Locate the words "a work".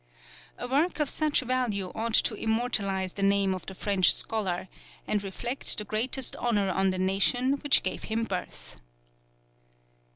0.57-0.99